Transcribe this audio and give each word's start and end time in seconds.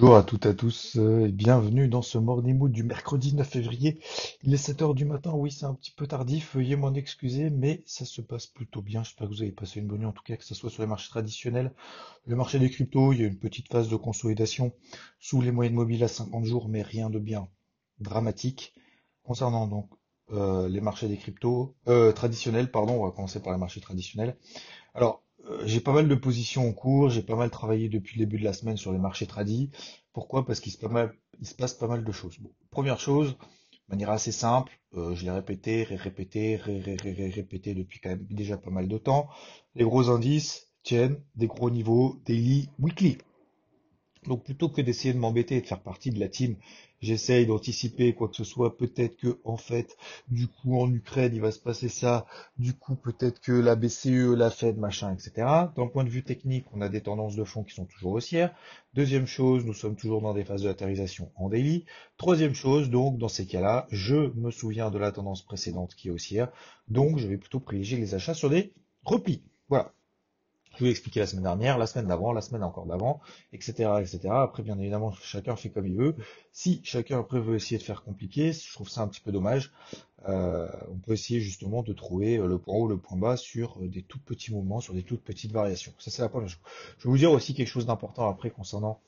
Bonjour 0.00 0.16
à 0.16 0.22
toutes 0.22 0.46
et 0.46 0.48
à 0.48 0.54
tous 0.54 0.96
euh, 0.96 1.26
et 1.26 1.30
bienvenue 1.30 1.86
dans 1.86 2.00
ce 2.00 2.16
Morning 2.16 2.56
Mood 2.56 2.72
du 2.72 2.84
mercredi 2.84 3.34
9 3.34 3.46
février. 3.46 4.00
Il 4.42 4.54
est 4.54 4.68
7h 4.68 4.94
du 4.94 5.04
matin, 5.04 5.32
oui 5.34 5.52
c'est 5.52 5.66
un 5.66 5.74
petit 5.74 5.90
peu 5.90 6.06
tardif, 6.06 6.54
veuillez 6.54 6.74
m'en 6.74 6.94
excuser, 6.94 7.50
mais 7.50 7.82
ça 7.84 8.06
se 8.06 8.22
passe 8.22 8.46
plutôt 8.46 8.80
bien. 8.80 9.02
J'espère 9.02 9.28
que 9.28 9.34
vous 9.34 9.42
avez 9.42 9.52
passé 9.52 9.78
une 9.78 9.88
bonne 9.88 9.98
nuit, 9.98 10.06
en 10.06 10.12
tout 10.12 10.22
cas 10.22 10.36
que 10.36 10.44
ce 10.44 10.54
soit 10.54 10.70
sur 10.70 10.82
les 10.82 10.88
marchés 10.88 11.10
traditionnels. 11.10 11.74
Le 12.24 12.34
marché 12.34 12.58
des 12.58 12.70
cryptos, 12.70 13.12
il 13.12 13.20
y 13.20 13.24
a 13.24 13.26
une 13.26 13.38
petite 13.38 13.70
phase 13.70 13.90
de 13.90 13.96
consolidation 13.96 14.72
sous 15.18 15.42
les 15.42 15.52
moyennes 15.52 15.74
mobiles 15.74 16.02
à 16.02 16.08
50 16.08 16.46
jours, 16.46 16.70
mais 16.70 16.80
rien 16.80 17.10
de 17.10 17.18
bien 17.18 17.48
dramatique. 17.98 18.72
Concernant 19.22 19.66
donc 19.66 19.90
euh, 20.32 20.66
les 20.70 20.80
marchés 20.80 21.08
des 21.08 21.18
cryptos 21.18 21.74
euh, 21.88 22.12
traditionnels, 22.12 22.70
pardon, 22.70 23.02
on 23.02 23.04
va 23.04 23.10
commencer 23.10 23.42
par 23.42 23.52
les 23.52 23.58
marchés 23.58 23.82
traditionnels. 23.82 24.38
Alors, 24.94 25.22
j'ai 25.64 25.80
pas 25.80 25.92
mal 25.92 26.08
de 26.08 26.14
positions 26.14 26.68
en 26.68 26.72
cours, 26.72 27.10
j'ai 27.10 27.22
pas 27.22 27.36
mal 27.36 27.50
travaillé 27.50 27.88
depuis 27.88 28.18
le 28.18 28.26
début 28.26 28.38
de 28.38 28.44
la 28.44 28.52
semaine 28.52 28.76
sur 28.76 28.92
les 28.92 28.98
marchés 28.98 29.26
tradis. 29.26 29.70
Pourquoi? 30.12 30.44
Parce 30.44 30.60
qu'il 30.60 30.72
se, 30.72 30.78
passe 31.56 31.74
pas 31.74 31.86
mal 31.86 32.04
de 32.04 32.12
choses. 32.12 32.38
Première 32.70 33.00
chose, 33.00 33.36
de 33.36 33.94
manière 33.94 34.10
assez 34.10 34.32
simple, 34.32 34.78
euh, 34.94 35.14
je 35.14 35.24
l'ai 35.24 35.30
répété, 35.30 35.84
ré-répété, 35.84 36.56
ré-ré-ré-répété 36.56 37.74
depuis 37.74 38.00
quand 38.00 38.10
même 38.10 38.26
déjà 38.30 38.56
pas 38.56 38.70
mal 38.70 38.88
de 38.88 38.98
temps. 38.98 39.28
Les 39.74 39.84
gros 39.84 40.10
indices 40.10 40.68
tiennent 40.82 41.20
des 41.36 41.46
gros 41.46 41.70
niveaux 41.70 42.20
daily, 42.24 42.68
weekly. 42.78 43.18
Donc 44.26 44.44
plutôt 44.44 44.68
que 44.68 44.82
d'essayer 44.82 45.14
de 45.14 45.18
m'embêter 45.18 45.56
et 45.56 45.60
de 45.62 45.66
faire 45.66 45.82
partie 45.82 46.10
de 46.10 46.20
la 46.20 46.28
team, 46.28 46.56
j'essaye 47.00 47.46
d'anticiper 47.46 48.14
quoi 48.14 48.28
que 48.28 48.36
ce 48.36 48.44
soit, 48.44 48.76
peut-être 48.76 49.16
que 49.16 49.40
en 49.44 49.56
fait, 49.56 49.96
du 50.28 50.46
coup 50.46 50.78
en 50.78 50.92
Ukraine 50.92 51.34
il 51.34 51.40
va 51.40 51.52
se 51.52 51.58
passer 51.58 51.88
ça, 51.88 52.26
du 52.58 52.74
coup 52.74 52.96
peut-être 52.96 53.40
que 53.40 53.52
la 53.52 53.76
BCE, 53.76 54.34
la 54.36 54.50
Fed, 54.50 54.76
machin, 54.76 55.14
etc. 55.14 55.32
D'un 55.74 55.86
point 55.86 56.04
de 56.04 56.10
vue 56.10 56.22
technique, 56.22 56.66
on 56.72 56.82
a 56.82 56.90
des 56.90 57.00
tendances 57.00 57.34
de 57.34 57.44
fond 57.44 57.64
qui 57.64 57.74
sont 57.74 57.86
toujours 57.86 58.12
haussières. 58.12 58.54
Deuxième 58.92 59.26
chose, 59.26 59.64
nous 59.64 59.72
sommes 59.72 59.96
toujours 59.96 60.20
dans 60.20 60.34
des 60.34 60.44
phases 60.44 60.62
de 60.62 60.68
latérisation 60.68 61.32
en 61.36 61.48
daily. 61.48 61.86
Troisième 62.18 62.54
chose, 62.54 62.90
donc 62.90 63.16
dans 63.16 63.28
ces 63.28 63.46
cas-là, 63.46 63.86
je 63.90 64.32
me 64.36 64.50
souviens 64.50 64.90
de 64.90 64.98
la 64.98 65.12
tendance 65.12 65.42
précédente 65.42 65.94
qui 65.94 66.08
est 66.08 66.10
haussière, 66.10 66.52
donc 66.88 67.18
je 67.18 67.26
vais 67.26 67.38
plutôt 67.38 67.60
privilégier 67.60 67.96
les 67.96 68.14
achats 68.14 68.34
sur 68.34 68.50
des 68.50 68.74
replis. 69.04 69.42
Voilà. 69.70 69.94
Je 70.78 70.84
vous 70.84 70.90
expliqué 70.90 71.20
la 71.20 71.26
semaine 71.26 71.42
dernière, 71.42 71.78
la 71.78 71.86
semaine 71.86 72.06
d'avant, 72.06 72.32
la 72.32 72.40
semaine 72.40 72.62
encore 72.62 72.86
d'avant, 72.86 73.20
etc., 73.52 73.72
etc. 74.00 74.20
Après, 74.30 74.62
bien 74.62 74.78
évidemment, 74.78 75.12
chacun 75.12 75.56
fait 75.56 75.68
comme 75.70 75.86
il 75.86 75.96
veut. 75.96 76.14
Si 76.52 76.80
chacun 76.84 77.18
après 77.20 77.40
veut 77.40 77.56
essayer 77.56 77.76
de 77.78 77.82
faire 77.82 78.02
compliqué, 78.02 78.52
je 78.52 78.72
trouve 78.72 78.88
ça 78.88 79.02
un 79.02 79.08
petit 79.08 79.20
peu 79.20 79.32
dommage. 79.32 79.72
Euh, 80.28 80.68
on 80.90 80.96
peut 80.98 81.12
essayer 81.12 81.40
justement 81.40 81.82
de 81.82 81.92
trouver 81.92 82.36
euh, 82.38 82.46
le 82.46 82.58
point 82.58 82.74
haut, 82.74 82.88
le 82.88 82.98
point 82.98 83.16
bas 83.18 83.36
sur 83.36 83.78
euh, 83.82 83.88
des 83.88 84.02
tout 84.02 84.18
petits 84.18 84.52
mouvements, 84.52 84.80
sur 84.80 84.94
des 84.94 85.02
toutes 85.02 85.22
petites 85.22 85.52
variations. 85.52 85.92
Ça, 85.98 86.10
c'est 86.10 86.22
la 86.22 86.28
première 86.28 86.48
chose. 86.48 86.60
Je 86.98 87.04
vais 87.04 87.10
vous 87.10 87.18
dire 87.18 87.32
aussi 87.32 87.54
quelque 87.54 87.68
chose 87.68 87.86
d'important 87.86 88.28
après 88.28 88.50
concernant 88.50 89.00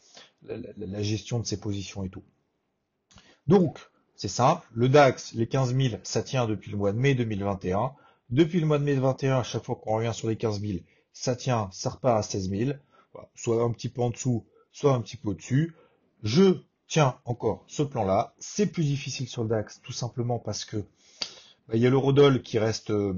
la- 0.42 0.56
la 0.76 1.02
gestion 1.02 1.38
de 1.38 1.44
ces 1.46 1.60
positions 1.60 2.02
et 2.02 2.08
tout. 2.08 2.24
Donc, 3.46 3.78
c'est 4.16 4.28
simple. 4.28 4.66
Le 4.74 4.88
DAX, 4.88 5.34
les 5.34 5.46
15 5.46 5.74
000, 5.74 5.96
ça 6.02 6.22
tient 6.22 6.46
depuis 6.46 6.70
le 6.70 6.76
mois 6.76 6.92
de 6.92 6.98
mai 6.98 7.14
2021. 7.14 7.92
Depuis 8.30 8.60
le 8.60 8.66
mois 8.66 8.78
de 8.78 8.84
mai 8.84 8.94
2021, 8.94 9.38
à 9.38 9.42
chaque 9.42 9.64
fois 9.64 9.76
qu'on 9.76 9.96
revient 9.96 10.12
sur 10.14 10.28
les 10.28 10.36
15 10.36 10.60
000, 10.60 10.78
ça 11.12 11.36
tient, 11.36 11.68
ça 11.72 11.90
repart 11.90 12.18
à 12.18 12.22
16 12.22 12.50
000. 12.50 12.70
Voilà. 13.12 13.28
Soit 13.34 13.62
un 13.62 13.70
petit 13.70 13.88
peu 13.88 14.02
en 14.02 14.10
dessous, 14.10 14.46
soit 14.72 14.94
un 14.94 15.00
petit 15.00 15.16
peu 15.16 15.30
au-dessus. 15.30 15.74
Je 16.22 16.62
tiens 16.86 17.18
encore 17.24 17.64
ce 17.66 17.82
plan-là. 17.82 18.34
C'est 18.38 18.66
plus 18.66 18.84
difficile 18.84 19.28
sur 19.28 19.42
le 19.42 19.48
DAX, 19.48 19.80
tout 19.82 19.92
simplement 19.92 20.38
parce 20.38 20.64
que 20.64 20.76
bah, 21.68 21.74
il 21.74 21.80
y 21.80 21.86
a 21.86 21.90
l'eurodoll 21.90 22.42
qui 22.42 22.58
reste 22.58 22.90
euh, 22.90 23.14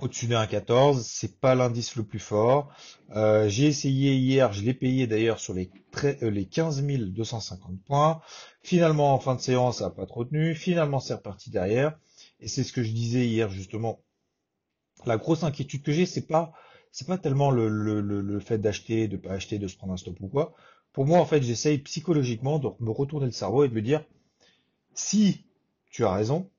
au-dessus 0.00 0.26
des 0.26 0.34
1,14. 0.34 1.00
C'est 1.02 1.40
pas 1.40 1.54
l'indice 1.54 1.96
le 1.96 2.04
plus 2.04 2.18
fort. 2.18 2.72
Euh, 3.14 3.48
j'ai 3.48 3.66
essayé 3.66 4.14
hier, 4.14 4.52
je 4.52 4.62
l'ai 4.62 4.74
payé 4.74 5.06
d'ailleurs 5.06 5.40
sur 5.40 5.54
les, 5.54 5.70
euh, 6.04 6.30
les 6.30 6.46
15 6.46 6.82
250 6.82 7.80
points. 7.84 8.20
Finalement, 8.62 9.14
en 9.14 9.18
fin 9.18 9.34
de 9.34 9.40
séance, 9.40 9.78
ça 9.78 9.84
n'a 9.84 9.90
pas 9.90 10.06
trop 10.06 10.24
tenu. 10.24 10.54
Finalement, 10.54 11.00
c'est 11.00 11.14
reparti 11.14 11.50
derrière. 11.50 11.98
Et 12.40 12.48
c'est 12.48 12.64
ce 12.64 12.72
que 12.72 12.82
je 12.82 12.92
disais 12.92 13.26
hier, 13.26 13.50
justement. 13.50 14.00
La 15.06 15.16
grosse 15.16 15.44
inquiétude 15.44 15.82
que 15.82 15.92
j'ai, 15.92 16.06
c'est 16.06 16.26
pas, 16.26 16.52
c'est 16.92 17.06
pas 17.06 17.18
tellement 17.18 17.50
le, 17.50 18.40
fait 18.40 18.58
d'acheter, 18.58 19.08
de 19.08 19.16
pas 19.16 19.32
acheter, 19.32 19.58
de 19.58 19.68
se 19.68 19.76
prendre 19.76 19.92
un 19.92 19.96
stop 19.96 20.16
ou 20.20 20.28
quoi. 20.28 20.54
Pour 20.92 21.06
moi, 21.06 21.20
en 21.20 21.26
fait, 21.26 21.42
j'essaye 21.42 21.78
psychologiquement 21.78 22.58
de 22.58 22.68
me 22.80 22.90
retourner 22.90 23.26
le 23.26 23.32
cerveau 23.32 23.64
et 23.64 23.68
de 23.68 23.74
me 23.74 23.82
dire, 23.82 24.04
si 24.94 25.44
tu 25.90 26.04
as 26.04 26.12
raison, 26.12 26.50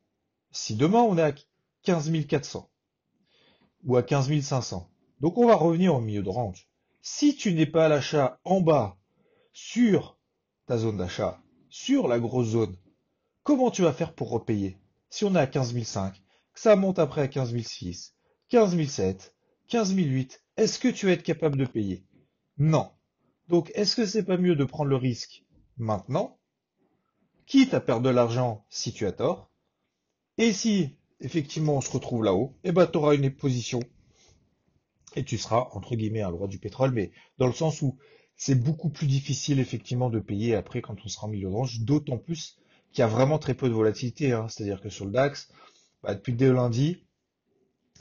si 0.52 0.75
demain 0.75 1.02
on 1.02 1.18
est 1.18 1.22
à 1.22 1.34
15 1.84 2.12
400 2.28 2.69
ou 3.86 3.97
à 3.97 4.03
15 4.03 4.40
500, 4.42 4.90
donc 5.19 5.38
on 5.38 5.47
va 5.47 5.56
revenir 5.56 5.96
au 5.96 6.02
milieu 6.02 6.24
de 6.24 6.30
range. 6.30 6.68
Si 7.02 7.36
tu 7.36 7.53
n'es 7.53 7.66
pas 7.66 7.86
à 7.86 7.90
l'achat 7.90 8.40
en 8.44 8.62
bas 8.62 8.98
sur 9.53 10.18
ta 10.66 10.78
zone 10.78 10.98
d'achat, 10.98 11.42
sur 11.69 12.08
la 12.08 12.19
grosse 12.19 12.50
zone, 12.50 12.78
comment 13.44 13.72
tu 13.72 13.81
vas 13.81 13.94
faire 13.94 14.13
pour 14.13 14.30
repayer? 14.30 14.78
Si 15.09 15.25
on 15.25 15.36
est 15.36 15.40
à 15.40 15.48
15 15.48 15.74
500, 15.74 16.12
que 16.53 16.59
ça 16.59 16.75
monte 16.75 17.00
après 17.00 17.22
à 17.22 17.28
15 17.28 17.56
600, 17.62 18.13
15 18.50 18.88
700, 18.88 19.30
15 19.72 19.94
800, 19.94 20.38
est-ce 20.58 20.80
que 20.80 20.90
tu 20.90 21.06
vas 21.06 21.14
être 21.14 21.24
capable 21.24 21.56
de 21.56 21.66
payer? 21.66 22.04
Non. 22.58 22.92
Donc, 23.48 23.72
est-ce 23.74 23.96
que 23.96 24.06
c'est 24.06 24.26
pas 24.26 24.36
mieux 24.36 24.58
de 24.58 24.66
prendre 24.66 24.90
le 24.90 24.98
risque 24.98 25.46
maintenant, 25.78 26.38
quitte 27.46 27.74
à 27.74 27.80
perdre 27.80 28.04
de 28.04 28.10
l'argent 28.10 28.66
si 28.70 28.92
tu 28.92 29.06
as 29.06 29.14
tort, 29.14 29.50
et 30.38 30.52
si 30.52 30.98
effectivement 31.22 31.78
on 31.78 31.81
se 31.81 31.90
retrouve 31.90 32.26
là-haut, 32.26 32.58
eh 32.66 32.74
ben 32.74 32.86
tu 32.86 32.98
auras 32.98 33.16
une 33.16 33.34
position 33.34 33.80
et 35.16 35.24
tu 35.24 35.38
seras 35.38 35.70
entre 35.72 35.96
guillemets 35.96 36.22
un 36.22 36.28
roi 36.28 36.50
du 36.50 36.60
pétrole, 36.60 36.92
mais 36.92 37.12
dans 37.38 37.48
le 37.48 37.54
sens 37.54 37.81
où 37.81 37.98
c'est 38.36 38.62
beaucoup 38.62 38.90
plus 38.90 39.08
difficile 39.08 39.62
effectivement 39.62 40.10
de 40.10 40.20
payer 40.20 40.54
après 40.54 40.81
quand 40.81 40.98
on 41.06 41.08
sera 41.08 41.28
en 41.28 41.30
milieu 41.30 41.48
de 41.50 41.54
range, 41.54 41.80
d'autant 41.80 42.18
plus 42.18 42.58
qu'il 42.92 43.00
y 43.00 43.04
a 43.04 43.08
vraiment 43.08 43.40
très 43.40 43.54
peu 43.54 43.70
de 43.70 43.74
volatilité, 43.74 44.34
hein. 44.34 44.50
C'est-à-dire 44.50 44.81
que 44.81 44.90
sur 44.90 45.06
le 45.06 45.12
DAX, 45.12 45.50
bah, 46.04 46.14
depuis 46.14 46.34
dès 46.34 46.52
lundi, 46.52 47.06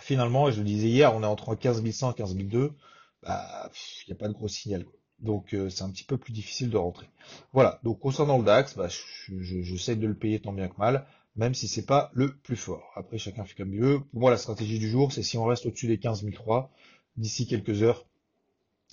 finalement, 0.01 0.49
et 0.49 0.53
je 0.53 0.59
le 0.59 0.65
disais 0.65 0.89
hier, 0.89 1.15
on 1.15 1.23
est 1.23 1.27
entre 1.27 1.55
15 1.55 1.83
100 1.91 2.13
et 2.13 2.15
15 2.15 2.35
200, 2.37 2.75
bah, 3.23 3.71
il 4.07 4.11
n'y 4.11 4.13
a 4.13 4.17
pas 4.17 4.29
de 4.29 4.33
gros 4.35 4.49
signal. 4.49 4.85
Donc 5.19 5.53
euh, 5.55 5.69
c'est 5.69 5.83
un 5.85 5.91
petit 5.91 6.05
peu 6.05 6.17
plus 6.17 6.33
difficile 6.33 6.71
de 6.71 6.77
rentrer. 6.79 7.07
Voilà, 7.53 7.79
donc 7.85 8.01
concernant 8.01 8.39
le 8.39 8.45
DAX, 8.45 8.77
bah, 8.77 8.89
je- 8.89 9.41
je- 9.41 9.63
j'essaie 9.63 9.97
de 9.97 10.07
le 10.07 10.15
payer 10.15 10.41
tant 10.41 10.53
bien 10.53 10.69
que 10.69 10.79
mal, 10.79 11.07
même 11.37 11.55
si 11.55 11.69
c'est 11.69 11.85
pas 11.87 12.11
le 12.15 12.35
plus 12.37 12.57
fort. 12.57 12.91
Après, 12.97 13.19
chacun 13.19 13.45
fait 13.45 13.55
comme 13.55 13.73
il 13.75 13.81
veut. 13.81 14.01
Pour 14.01 14.21
moi, 14.21 14.31
la 14.31 14.37
stratégie 14.39 14.79
du 14.79 14.89
jour, 14.91 15.13
c'est 15.13 15.23
si 15.23 15.37
on 15.39 15.45
reste 15.45 15.67
au-dessus 15.67 15.87
des 15.89 15.99
15 15.99 16.25
003, 16.25 16.71
d'ici 17.17 17.47
quelques 17.47 17.83
heures, 17.83 18.07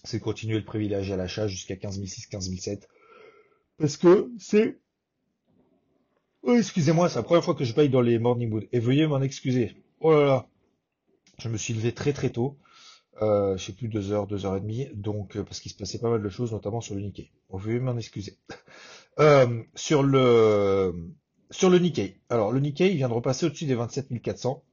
c'est 0.04 0.20
continuer 0.20 0.60
de 0.60 0.66
privilégier 0.66 1.14
à 1.14 1.18
l'achat 1.18 1.48
jusqu'à 1.48 1.76
15 1.78 2.04
600, 2.06 2.28
15 2.32 2.50
700. 2.60 2.88
Parce 3.78 3.98
que 3.98 4.32
c'est... 4.40 4.80
Oh, 6.44 6.56
excusez-moi, 6.56 7.10
c'est 7.10 7.16
la 7.20 7.24
première 7.24 7.44
fois 7.44 7.56
que 7.56 7.64
je 7.64 7.74
paye 7.74 7.90
dans 7.90 8.02
les 8.02 8.18
morning 8.20 8.50
mood. 8.50 8.68
Et 8.72 8.80
veuillez 8.80 9.06
m'en 9.08 9.22
excuser. 9.22 9.76
Oh 10.00 10.12
là 10.14 10.26
là, 10.26 10.48
je 11.40 11.50
me 11.50 11.58
suis 11.58 11.74
levé 11.74 11.94
très 11.94 12.14
très 12.14 12.30
tôt. 12.30 12.58
Euh, 13.22 13.58
je 13.58 13.66
sais 13.66 13.74
plus, 13.74 13.88
deux 13.88 14.12
heures, 14.12 14.28
deux 14.28 14.46
heures 14.46 14.58
et 14.58 14.62
demie, 14.62 14.88
donc 14.94 15.38
euh, 15.38 15.44
parce 15.44 15.60
qu'il 15.60 15.72
se 15.72 15.78
passait 15.78 15.98
pas 15.98 16.10
mal 16.10 16.22
de 16.22 16.30
choses, 16.30 16.52
notamment 16.52 16.82
sur 16.82 16.94
le 16.94 17.02
Nikkei. 17.02 17.32
Bon, 17.50 17.58
veuillez 17.58 17.80
m'en 17.80 17.98
excuser. 17.98 18.38
Euh, 19.20 19.64
sur 19.74 20.04
le 20.04 20.94
sur 21.50 21.72
le 21.72 21.80
Nikkei. 21.80 22.22
Alors 22.30 22.52
le 22.52 22.60
Nikkei 22.60 22.94
vient 22.94 23.10
de 23.10 23.16
repasser 23.16 23.48
au-dessus 23.48 23.66
des 23.66 23.74
27 23.74 24.22
400. 24.22 24.64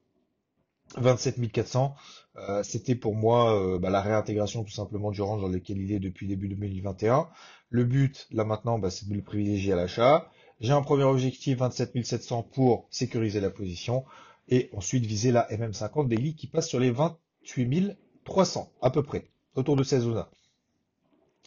27 0.96 1.50
400, 1.50 1.94
euh, 2.36 2.62
c'était 2.62 2.94
pour 2.94 3.14
moi 3.14 3.58
euh, 3.58 3.78
bah, 3.78 3.90
la 3.90 4.00
réintégration 4.00 4.62
tout 4.64 4.72
simplement 4.72 5.10
du 5.10 5.22
range 5.22 5.40
dans 5.40 5.48
lequel 5.48 5.78
il 5.78 5.92
est 5.92 5.98
depuis 5.98 6.28
début 6.28 6.48
2021. 6.48 7.28
Le 7.70 7.84
but 7.84 8.28
là 8.30 8.44
maintenant, 8.44 8.78
bah, 8.78 8.90
c'est 8.90 9.08
de 9.08 9.14
le 9.14 9.22
privilégier 9.22 9.72
à 9.72 9.76
l'achat. 9.76 10.30
J'ai 10.60 10.72
un 10.72 10.82
premier 10.82 11.04
objectif 11.04 11.58
27 11.58 12.04
700 12.04 12.42
pour 12.52 12.86
sécuriser 12.90 13.40
la 13.40 13.50
position 13.50 14.04
et 14.48 14.70
ensuite 14.74 15.06
viser 15.06 15.32
la 15.32 15.48
MM50 15.50 16.08
daily 16.08 16.34
qui 16.34 16.46
passe 16.46 16.68
sur 16.68 16.80
les 16.80 16.90
28 16.90 17.96
300 18.24 18.72
à 18.82 18.90
peu 18.90 19.02
près 19.02 19.28
autour 19.54 19.76
de 19.76 19.82
ces 19.84 20.00
zones-là. 20.00 20.30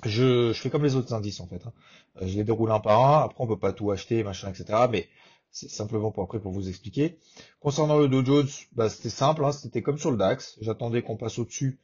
Je, 0.04 0.54
je 0.54 0.60
fais 0.62 0.70
comme 0.70 0.84
les 0.84 0.96
autres 0.96 1.14
indices 1.14 1.40
en 1.40 1.48
fait. 1.48 1.66
hein. 1.66 1.74
Euh, 2.22 2.28
Je 2.28 2.36
les 2.38 2.44
déroule 2.44 2.72
un 2.72 2.80
par 2.80 3.04
un. 3.04 3.24
Après, 3.26 3.44
on 3.44 3.48
peut 3.48 3.58
pas 3.60 3.74
tout 3.74 3.92
acheter, 3.92 4.24
machin, 4.24 4.50
etc. 4.52 4.88
Mais 4.92 5.08
c'est 5.52 5.70
simplement 5.70 6.12
pour 6.12 6.24
après 6.24 6.40
pour 6.40 6.52
vous 6.52 6.70
expliquer. 6.70 7.18
Concernant 7.60 7.98
le 7.98 8.08
Dow 8.08 8.24
Jones, 8.24 8.48
bah, 8.74 8.90
c'était 8.90 9.10
simple. 9.10 9.44
hein, 9.46 9.52
C'était 9.52 9.82
comme 9.82 9.98
sur 9.98 10.12
le 10.12 10.18
DAX. 10.18 10.58
J'attendais 10.62 11.02
qu'on 11.02 11.18
passe 11.18 11.40
au-dessus 11.40 11.80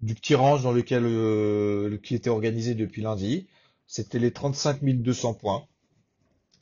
du 0.00 0.14
petit 0.14 0.34
range 0.34 0.62
dans 0.64 0.72
lequel 0.72 1.04
euh, 1.06 1.98
qui 2.02 2.14
était 2.14 2.30
organisé 2.30 2.74
depuis 2.74 3.02
lundi. 3.02 3.48
C'était 3.86 4.18
les 4.18 4.32
35 4.32 4.82
200 4.84 5.34
points. 5.34 5.66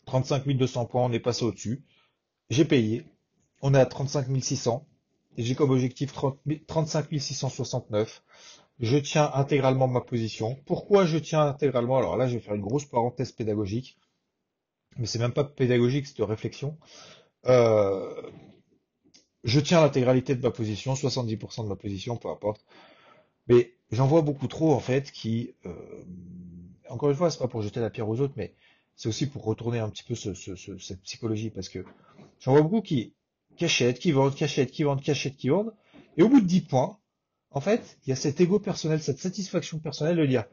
35 0.06 0.46
200 0.48 0.86
points, 0.86 1.04
on 1.04 1.12
est 1.12 1.20
passé 1.20 1.44
au-dessus. 1.44 1.82
J'ai 2.50 2.64
payé. 2.66 3.04
On 3.66 3.72
est 3.72 3.78
à 3.78 3.86
35 3.86 4.26
600. 4.42 4.86
Et 5.38 5.42
j'ai 5.42 5.54
comme 5.54 5.70
objectif 5.70 6.12
30, 6.12 6.38
35 6.66 7.06
669. 7.18 8.22
Je 8.78 8.98
tiens 8.98 9.30
intégralement 9.32 9.88
ma 9.88 10.02
position. 10.02 10.58
Pourquoi 10.66 11.06
je 11.06 11.16
tiens 11.16 11.40
intégralement? 11.46 11.96
Alors 11.96 12.18
là, 12.18 12.28
je 12.28 12.34
vais 12.34 12.40
faire 12.40 12.54
une 12.54 12.60
grosse 12.60 12.84
parenthèse 12.84 13.32
pédagogique. 13.32 13.98
Mais 14.98 15.06
c'est 15.06 15.18
même 15.18 15.32
pas 15.32 15.44
pédagogique, 15.44 16.06
c'est 16.06 16.18
de 16.18 16.22
réflexion. 16.22 16.76
Euh, 17.46 18.30
je 19.44 19.60
tiens 19.60 19.80
l'intégralité 19.80 20.36
de 20.36 20.42
ma 20.42 20.50
position, 20.50 20.92
70% 20.92 21.62
de 21.64 21.68
ma 21.68 21.76
position, 21.76 22.18
peu 22.18 22.28
importe. 22.28 22.66
Mais 23.48 23.72
j'en 23.90 24.06
vois 24.06 24.20
beaucoup 24.20 24.46
trop, 24.46 24.74
en 24.74 24.80
fait, 24.80 25.10
qui, 25.10 25.54
euh, 25.64 26.04
encore 26.90 27.08
une 27.08 27.16
fois, 27.16 27.30
c'est 27.30 27.38
pas 27.38 27.48
pour 27.48 27.62
jeter 27.62 27.80
la 27.80 27.88
pierre 27.88 28.10
aux 28.10 28.20
autres, 28.20 28.34
mais 28.36 28.54
c'est 28.94 29.08
aussi 29.08 29.26
pour 29.26 29.42
retourner 29.44 29.78
un 29.78 29.88
petit 29.88 30.04
peu 30.04 30.14
cette 30.14 31.00
psychologie, 31.00 31.48
parce 31.48 31.70
que 31.70 31.82
j'en 32.40 32.52
vois 32.52 32.62
beaucoup 32.62 32.82
qui, 32.82 33.14
achètent, 33.60 33.98
qui 33.98 34.12
vendent, 34.12 34.34
achètent, 34.40 34.70
qui 34.70 34.82
vendent, 34.82 35.02
achètent, 35.06 35.36
qui 35.36 35.48
vendent, 35.48 35.72
et 36.16 36.22
au 36.22 36.28
bout 36.28 36.40
de 36.40 36.46
10 36.46 36.62
points, 36.62 36.98
en 37.50 37.60
fait, 37.60 37.98
il 38.04 38.10
y 38.10 38.12
a 38.12 38.16
cet 38.16 38.40
ego 38.40 38.58
personnel, 38.58 39.00
cette 39.00 39.18
satisfaction 39.18 39.78
personnelle 39.78 40.16
de 40.16 40.26
dire, 40.26 40.44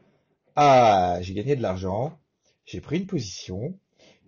ah, 0.54 1.18
j'ai 1.20 1.34
gagné 1.34 1.56
de 1.56 1.62
l'argent, 1.62 2.18
j'ai 2.64 2.80
pris 2.80 2.98
une 2.98 3.06
position, 3.06 3.78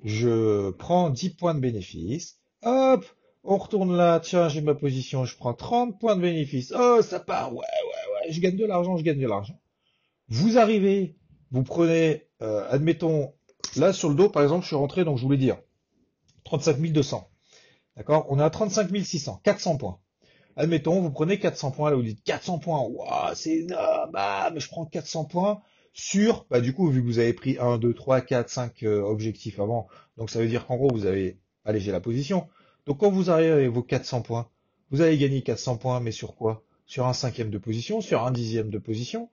je 0.03 0.71
prends 0.71 1.11
10 1.11 1.31
points 1.31 1.55
de 1.55 1.61
bénéfice, 1.61 2.39
hop, 2.63 3.05
on 3.45 3.59
retourne 3.59 3.97
là, 3.97 4.21
tiens, 4.21 4.49
j'ai 4.49 4.61
ma 4.61 4.75
position, 4.75 5.25
je 5.25 5.37
prends 5.37 5.55
30 5.55 6.01
points 6.01 6.17
de 6.17 6.23
bénéfice, 6.23 6.73
oh, 6.77 7.01
ça 7.03 7.21
part, 7.21 7.53
ouais, 7.53 7.59
ouais, 7.59 8.27
ouais, 8.27 8.33
je 8.33 8.41
gagne 8.41 8.57
de 8.57 8.65
l'argent, 8.65 8.97
je 8.97 9.05
gagne 9.05 9.21
de 9.21 9.29
l'argent. 9.29 9.61
Vous 10.29 10.59
arrivez, 10.59 11.17
vous 11.51 11.63
prenez, 11.63 12.27
euh, 12.43 12.67
admettons, 12.71 13.35
là 13.77 13.93
sur 13.93 14.09
le 14.09 14.15
dos, 14.15 14.31
par 14.31 14.43
exemple, 14.43 14.63
je 14.63 14.69
suis 14.69 14.77
rentré, 14.77 15.05
donc 15.05 15.19
je 15.19 15.23
voulais 15.23 15.39
dire, 15.39 15.59
35 16.45 16.81
200. 16.81 17.31
D'accord? 17.97 18.27
On 18.29 18.39
est 18.39 18.43
à 18.43 18.51
35 18.51 18.91
600, 19.05 19.41
400 19.45 19.77
points. 19.77 19.99
Admettons, 20.57 21.01
vous 21.01 21.11
prenez 21.11 21.39
400 21.39 21.73
points, 21.73 21.91
là 21.91 21.97
vous 21.97 22.03
dites 22.03 22.23
400 22.23 22.59
points, 22.59 22.81
waouh, 22.81 23.35
c'est 23.35 23.59
énorme, 23.59 24.11
bah, 24.13 24.51
mais 24.55 24.61
je 24.61 24.69
prends 24.69 24.87
400 24.87 25.25
points 25.25 25.61
sur, 25.93 26.47
bah 26.49 26.61
du 26.61 26.73
coup, 26.73 26.89
vu 26.91 27.01
que 27.01 27.07
vous 27.07 27.19
avez 27.19 27.33
pris 27.33 27.57
1, 27.59 27.79
2, 27.79 27.93
3, 27.93 28.21
4, 28.21 28.49
5 28.49 28.83
objectifs 28.85 29.59
avant, 29.59 29.89
donc 30.17 30.31
ça 30.31 30.39
veut 30.41 30.49
dire 30.49 30.67
qu'en 30.67 30.77
gros, 30.77 30.93
vous 30.93 31.07
avez 31.07 31.39
allégé 31.65 31.91
la 31.93 32.01
position. 32.01 32.49
Donc 32.87 32.99
quand 32.99 33.11
vous 33.11 33.31
arrivez 33.31 33.51
avec 33.51 33.69
vos 33.71 33.83
400 33.83 34.23
points, 34.23 34.49
vous 34.91 35.01
allez 35.01 35.19
gagner 35.19 35.43
400 35.43 35.77
points, 35.77 36.01
mais 36.01 36.13
sur 36.13 36.37
quoi? 36.37 36.63
Sur 36.87 37.07
un 37.07 37.15
cinquième 37.15 37.51
de 37.51 37.59
position, 37.59 38.01
sur 38.01 38.25
un 38.25 38.31
dixième 38.31 38.71
de 38.71 38.79
position, 38.79 39.31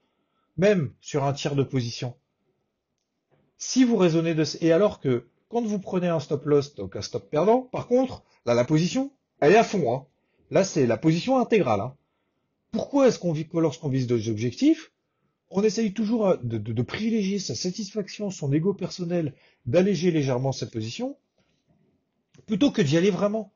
même 0.56 0.92
sur 1.00 1.24
un 1.24 1.32
tiers 1.32 1.54
de 1.54 1.62
position. 1.62 2.16
Si 3.58 3.84
vous 3.84 3.96
raisonnez 3.96 4.34
de... 4.34 4.44
Et 4.60 4.72
alors 4.72 4.98
que 4.98 5.28
quand 5.52 5.60
vous 5.60 5.78
prenez 5.78 6.08
un 6.08 6.18
stop 6.18 6.46
loss, 6.46 6.74
donc 6.76 6.96
un 6.96 7.02
stop 7.02 7.28
perdant, 7.28 7.60
par 7.60 7.86
contre, 7.86 8.22
là, 8.46 8.54
la 8.54 8.64
position, 8.64 9.12
elle 9.38 9.52
est 9.52 9.58
à 9.58 9.64
fond. 9.64 9.94
Hein. 9.94 10.06
Là, 10.50 10.64
c'est 10.64 10.86
la 10.86 10.96
position 10.96 11.38
intégrale. 11.38 11.82
Hein. 11.82 11.94
Pourquoi 12.70 13.06
est-ce 13.06 13.18
qu'on 13.18 13.32
vit 13.32 13.46
lorsqu'on 13.52 13.90
vise 13.90 14.06
des 14.06 14.30
objectifs, 14.30 14.92
on 15.50 15.62
essaye 15.62 15.92
toujours 15.92 16.26
euh, 16.26 16.36
de, 16.42 16.82
privilégier 16.82 17.38
sa 17.38 17.54
satisfaction, 17.54 18.30
son 18.30 18.50
ego 18.50 18.72
personnel, 18.72 19.34
d'alléger 19.66 20.10
légèrement 20.10 20.52
sa 20.52 20.64
position, 20.64 21.18
plutôt 22.46 22.70
que 22.70 22.80
d'y 22.80 22.96
aller 22.96 23.10
vraiment? 23.10 23.52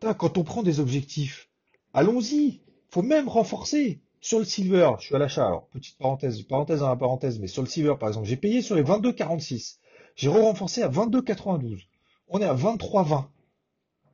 Quand 0.00 0.38
on 0.38 0.44
prend 0.44 0.62
des 0.62 0.78
objectifs, 0.78 1.48
allons-y. 1.92 2.60
Faut 2.90 3.02
même 3.02 3.28
renforcer. 3.28 4.00
Sur 4.20 4.38
le 4.38 4.44
silver, 4.44 4.92
je 5.00 5.06
suis 5.06 5.14
à 5.16 5.18
l'achat. 5.18 5.44
Alors, 5.44 5.66
petite 5.70 5.98
parenthèse, 5.98 6.40
parenthèse 6.42 6.80
dans 6.80 6.88
la 6.88 6.96
parenthèse, 6.96 7.40
mais 7.40 7.48
sur 7.48 7.62
le 7.62 7.68
silver, 7.68 7.96
par 7.98 8.10
exemple, 8.10 8.28
j'ai 8.28 8.36
payé 8.36 8.62
sur 8.62 8.76
les 8.76 8.84
22,46. 8.84 9.78
J'ai 10.16 10.28
re-renforcé 10.28 10.82
à 10.82 10.88
22,92. 10.88 11.86
On 12.28 12.40
est 12.40 12.44
à 12.44 12.54
23,20. 12.54 13.26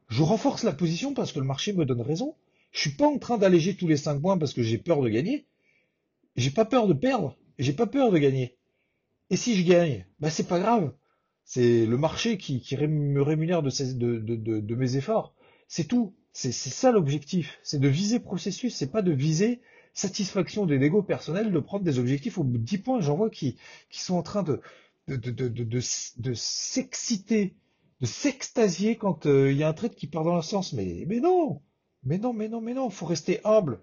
Je 0.09 0.23
renforce 0.23 0.65
la 0.65 0.73
position 0.73 1.15
parce 1.15 1.33
que 1.33 1.39
le 1.39 1.45
marché 1.45 1.73
me 1.73 1.85
donne 1.85 2.01
raison. 2.01 2.35
Je 2.73 2.81
suis 2.81 2.97
pas 2.97 3.07
en 3.07 3.19
train 3.19 3.39
d'alléger 3.39 3.77
tous 3.77 3.87
les 3.87 3.97
5 3.97 4.21
points 4.21 4.39
parce 4.39 4.53
que 4.53 4.63
j'ai 4.63 4.79
peur 4.79 5.03
de 5.03 5.09
gagner. 5.09 5.47
J'ai 6.37 6.51
pas 6.51 6.65
peur 6.65 6.87
de 6.87 6.95
perdre. 6.95 7.37
J'ai 7.59 7.73
pas 7.73 7.87
peur 7.87 8.11
de 8.11 8.19
gagner. 8.19 8.57
Et 9.29 9.37
si 9.37 9.55
je 9.55 9.67
gagne, 9.69 10.07
bah 10.19 10.31
c'est 10.31 10.49
pas 10.49 10.59
grave. 10.59 10.93
C'est 11.45 11.85
le 11.85 11.97
marché 11.97 12.39
qui, 12.39 12.63
me 12.77 13.23
rémunère 13.23 13.63
de, 13.63 14.75
mes 14.75 14.97
efforts. 14.97 15.35
C'est 15.69 15.85
tout. 15.85 16.15
C'est 16.33 16.53
ça 16.53 16.93
l'objectif. 16.93 17.59
C'est 17.63 17.81
de 17.81 17.89
viser 17.89 18.21
processus. 18.21 18.75
C'est 18.75 18.91
pas 18.91 19.03
de 19.03 19.13
viser 19.13 19.61
satisfaction 19.93 20.65
des 20.67 20.79
négos 20.79 21.03
personnels, 21.03 21.53
de 21.53 21.59
prendre 21.59 21.85
des 21.85 21.99
objectifs 21.99 22.39
au 22.39 22.45
bout 22.45 22.59
de 22.59 22.65
10 22.65 22.79
points. 22.79 23.01
J'en 23.01 23.17
vois 23.17 23.31
qui, 23.31 23.57
qui 23.91 24.01
sont 24.01 24.15
en 24.15 24.23
train 24.23 24.43
de, 24.43 24.61
de, 25.17 25.81
s'exciter 26.35 27.57
de 28.01 28.07
s'extasier 28.07 28.97
quand 28.97 29.27
euh, 29.27 29.53
il 29.53 29.59
y 29.59 29.63
a 29.63 29.69
un 29.69 29.73
trade 29.73 29.95
qui 29.95 30.07
part 30.07 30.25
dans 30.25 30.37
le 30.37 30.43
sens. 30.43 30.73
Mais, 30.73 31.05
non, 31.07 31.63
mais 32.03 32.19
non, 32.19 32.33
mais 32.33 32.49
non, 32.49 32.61
mais 32.61 32.75
non, 32.75 32.91
faut 32.91 33.07
rester 33.07 33.41
humble. 33.45 33.81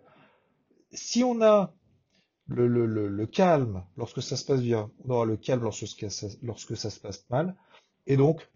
Si 0.92 1.24
on 1.24 1.42
a 1.42 1.74
le, 2.48 3.26
calme 3.26 3.84
lorsque 3.96 4.22
ça 4.22 4.36
se 4.36 4.46
passe 4.46 4.62
bien, 4.62 4.92
on 5.06 5.12
aura 5.12 5.26
le 5.26 5.38
calme 5.38 5.64
lorsque 5.64 5.88
ça, 5.88 6.28
lorsque 6.42 6.76
ça 6.76 6.90
se 6.90 7.00
passe 7.00 7.26
mal. 7.30 7.56
Et 8.08 8.18
donc, 8.18 8.50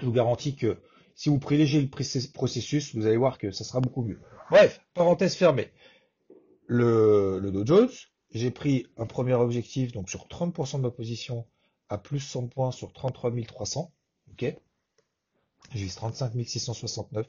je 0.00 0.06
vous 0.06 0.12
garantis 0.12 0.56
que 0.56 0.78
si 1.14 1.28
vous 1.28 1.38
privilégiez 1.38 1.80
le 1.80 1.88
processus, 2.32 2.94
vous 2.96 3.06
allez 3.06 3.16
voir 3.16 3.38
que 3.38 3.52
ça 3.52 3.62
sera 3.62 3.80
beaucoup 3.80 4.02
mieux. 4.02 4.20
Bref, 4.50 4.80
parenthèse 4.94 5.36
fermée. 5.36 5.70
Le, 6.66 7.38
le 7.38 7.52
Dow 7.52 7.64
Jones, 7.64 7.90
j'ai 8.30 8.50
pris 8.50 8.86
un 8.96 9.06
premier 9.06 9.34
objectif, 9.34 9.92
donc 9.92 10.10
sur 10.10 10.26
30% 10.26 10.78
de 10.78 10.82
ma 10.82 10.90
position, 10.90 11.46
à 11.88 11.98
plus 11.98 12.20
100 12.20 12.48
points 12.48 12.72
sur 12.72 12.92
33 12.92 13.32
300. 13.46 13.92
Ok? 14.32 14.54
Je 15.72 15.78
vise 15.78 15.94
35 15.94 16.32
669. 16.46 17.26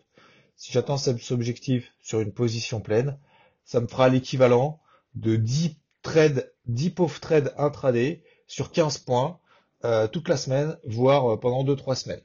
Si 0.55 0.71
j'attends 0.71 0.97
cet 0.97 1.31
objectif 1.31 1.93
sur 2.01 2.19
une 2.21 2.31
position 2.31 2.79
pleine, 2.79 3.17
ça 3.65 3.81
me 3.81 3.87
fera 3.87 4.09
l'équivalent 4.09 4.79
de 5.15 5.35
10 5.35 5.77
trades, 6.01 6.53
10 6.67 6.91
pauvres 6.91 7.19
trades 7.19 7.53
intraday 7.57 8.23
sur 8.47 8.71
15 8.71 8.99
points 8.99 9.39
euh, 9.83 10.07
toute 10.07 10.29
la 10.29 10.37
semaine, 10.37 10.77
voire 10.85 11.33
euh, 11.33 11.37
pendant 11.37 11.63
2-3 11.63 11.95
semaines. 11.95 12.21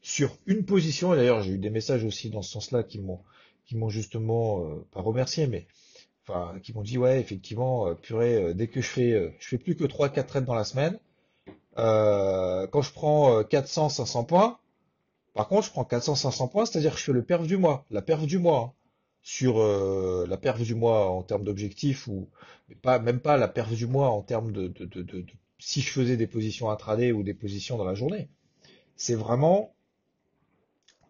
Sur 0.00 0.36
une 0.46 0.64
position, 0.64 1.12
et 1.12 1.16
d'ailleurs 1.16 1.42
j'ai 1.42 1.52
eu 1.52 1.58
des 1.58 1.70
messages 1.70 2.04
aussi 2.04 2.30
dans 2.30 2.42
ce 2.42 2.52
sens-là 2.52 2.82
qui 2.82 3.00
m'ont 3.00 3.20
qui 3.64 3.76
m'ont 3.76 3.88
justement 3.88 4.64
euh, 4.64 4.86
pas 4.92 5.00
remercié, 5.00 5.48
mais 5.48 5.66
enfin 6.22 6.58
qui 6.60 6.72
m'ont 6.72 6.82
dit 6.82 6.98
ouais 6.98 7.20
effectivement 7.20 7.92
purée 7.96 8.54
dès 8.54 8.68
que 8.68 8.80
je 8.80 8.88
fais 8.88 9.34
je 9.40 9.48
fais 9.48 9.58
plus 9.58 9.76
que 9.76 9.84
3-4 9.84 10.26
trades 10.26 10.44
dans 10.44 10.54
la 10.54 10.64
semaine, 10.64 10.98
euh, 11.78 12.66
quand 12.66 12.82
je 12.82 12.92
prends 12.92 13.42
400-500 13.42 14.20
euh, 14.20 14.22
points, 14.24 14.58
par 15.34 15.48
contre, 15.48 15.66
je 15.66 15.70
prends 15.70 15.84
400-500 15.84 16.50
points, 16.50 16.66
c'est-à-dire 16.66 16.92
que 16.94 16.98
je 16.98 17.04
fais 17.04 17.12
le 17.12 17.22
perf 17.22 17.46
du 17.46 17.58
mois, 17.58 17.84
la 17.90 18.00
perf 18.00 18.26
du 18.26 18.38
mois, 18.38 18.74
sur 19.22 19.60
euh, 19.60 20.24
la 20.28 20.36
perf 20.36 20.62
du 20.62 20.74
mois 20.74 21.10
en 21.10 21.22
termes 21.22 21.44
d'objectifs, 21.44 22.06
ou 22.08 22.28
pas, 22.80 22.98
même 22.98 23.20
pas 23.20 23.36
la 23.36 23.48
perf 23.48 23.72
du 23.74 23.86
mois 23.86 24.08
en 24.08 24.22
termes 24.22 24.52
de, 24.52 24.68
de, 24.68 24.84
de, 24.86 25.02
de, 25.02 25.26
si 25.58 25.80
je 25.80 25.90
faisais 25.90 26.16
des 26.16 26.26
positions 26.26 26.70
intraday 26.70 27.12
ou 27.12 27.22
des 27.22 27.34
positions 27.34 27.76
dans 27.76 27.84
la 27.84 27.94
journée. 27.94 28.30
C'est 28.96 29.14
vraiment 29.14 29.74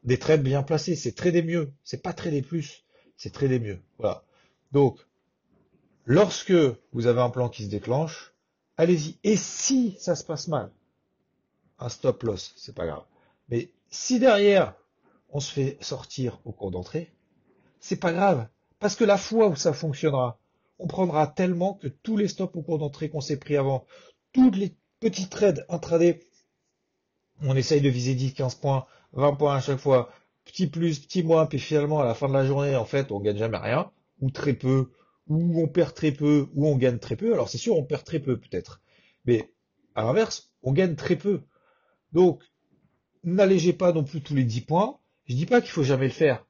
des 0.02 0.18
trades 0.18 0.42
bien 0.42 0.62
placés, 0.62 0.96
c'est 0.96 1.12
trader 1.12 1.42
mieux, 1.42 1.72
c'est 1.84 2.02
pas 2.02 2.12
trader 2.12 2.42
plus, 2.42 2.84
c'est 3.16 3.32
trader 3.32 3.60
mieux. 3.60 3.80
Voilà. 3.98 4.24
Donc, 4.72 4.98
lorsque 6.04 6.54
vous 6.92 7.06
avez 7.06 7.20
un 7.20 7.30
plan 7.30 7.48
qui 7.48 7.64
se 7.64 7.68
déclenche, 7.68 8.34
allez-y. 8.76 9.16
Et 9.24 9.36
si 9.36 9.96
ça 9.98 10.14
se 10.14 10.24
passe 10.24 10.48
mal, 10.48 10.70
un 11.78 11.88
stop 11.88 12.22
loss, 12.22 12.54
c'est 12.56 12.74
pas 12.74 12.86
grave. 12.86 13.04
Mais 13.48 13.70
si 13.90 14.18
derrière, 14.18 14.74
on 15.30 15.40
se 15.40 15.52
fait 15.52 15.78
sortir 15.80 16.38
au 16.44 16.52
cours 16.52 16.70
d'entrée, 16.70 17.12
c'est 17.80 18.00
pas 18.00 18.12
grave. 18.12 18.48
Parce 18.78 18.96
que 18.96 19.04
la 19.04 19.18
fois 19.18 19.48
où 19.48 19.56
ça 19.56 19.72
fonctionnera, 19.72 20.38
on 20.78 20.86
prendra 20.86 21.26
tellement 21.26 21.74
que 21.74 21.88
tous 21.88 22.16
les 22.16 22.28
stops 22.28 22.56
au 22.56 22.62
cours 22.62 22.78
d'entrée 22.78 23.08
qu'on 23.08 23.20
s'est 23.20 23.38
pris 23.38 23.56
avant, 23.56 23.84
tous 24.32 24.50
les 24.50 24.74
petits 25.00 25.28
trades 25.28 25.64
intraday, 25.68 26.20
on 27.42 27.56
essaye 27.56 27.80
de 27.80 27.88
viser 27.88 28.14
10, 28.14 28.34
15 28.34 28.54
points, 28.56 28.86
20 29.12 29.34
points 29.34 29.56
à 29.56 29.60
chaque 29.60 29.78
fois, 29.78 30.10
petit 30.44 30.66
plus, 30.66 31.00
petit 31.00 31.22
moins, 31.22 31.46
puis 31.46 31.58
finalement 31.58 32.00
à 32.00 32.04
la 32.04 32.14
fin 32.14 32.28
de 32.28 32.34
la 32.34 32.44
journée, 32.44 32.76
en 32.76 32.84
fait, 32.84 33.10
on 33.12 33.20
gagne 33.20 33.38
jamais 33.38 33.58
rien, 33.58 33.90
ou 34.20 34.30
très 34.30 34.52
peu, 34.52 34.90
où 35.28 35.60
on 35.60 35.68
perd 35.68 35.94
très 35.94 36.12
peu, 36.12 36.48
ou 36.54 36.66
on 36.66 36.76
gagne 36.76 36.98
très 36.98 37.16
peu. 37.16 37.32
Alors 37.32 37.48
c'est 37.48 37.58
sûr, 37.58 37.76
on 37.76 37.84
perd 37.84 38.04
très 38.04 38.20
peu 38.20 38.38
peut-être. 38.38 38.80
Mais 39.24 39.52
à 39.94 40.02
l'inverse, 40.02 40.52
on 40.62 40.72
gagne 40.72 40.94
très 40.94 41.16
peu. 41.16 41.42
Donc, 42.12 42.42
n'allégez 43.24 43.72
pas 43.72 43.92
non 43.92 44.04
plus 44.04 44.22
tous 44.22 44.34
les 44.34 44.44
10 44.44 44.62
points. 44.62 44.98
Je 45.26 45.34
dis 45.34 45.46
pas 45.46 45.60
qu'il 45.60 45.70
faut 45.70 45.82
jamais 45.82 46.06
le 46.06 46.12
faire. 46.12 46.46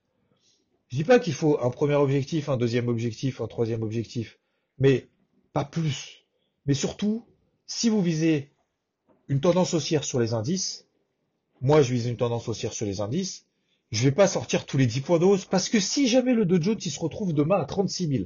Je 0.88 0.96
dis 0.96 1.04
pas 1.04 1.18
qu'il 1.18 1.32
faut 1.32 1.58
un 1.60 1.70
premier 1.70 1.94
objectif, 1.94 2.48
un 2.48 2.56
deuxième 2.56 2.88
objectif, 2.88 3.40
un 3.40 3.46
troisième 3.46 3.82
objectif. 3.82 4.38
Mais 4.78 5.08
pas 5.52 5.64
plus. 5.64 6.26
Mais 6.66 6.74
surtout, 6.74 7.26
si 7.66 7.88
vous 7.88 8.02
visez 8.02 8.52
une 9.28 9.40
tendance 9.40 9.74
haussière 9.74 10.04
sur 10.04 10.20
les 10.20 10.34
indices, 10.34 10.86
moi 11.60 11.82
je 11.82 11.92
vise 11.92 12.06
une 12.06 12.16
tendance 12.16 12.48
haussière 12.48 12.72
sur 12.72 12.86
les 12.86 13.00
indices, 13.00 13.46
je 13.90 14.04
vais 14.04 14.12
pas 14.12 14.26
sortir 14.26 14.66
tous 14.66 14.76
les 14.76 14.86
10 14.86 15.00
points 15.00 15.18
de 15.18 15.24
hausse 15.24 15.44
parce 15.44 15.68
que 15.68 15.80
si 15.80 16.08
jamais 16.08 16.34
le 16.34 16.44
Dow 16.44 16.60
Jones 16.60 16.78
il 16.84 16.90
se 16.90 17.00
retrouve 17.00 17.32
demain 17.32 17.58
à 17.58 17.64
36 17.64 18.08
000, 18.08 18.24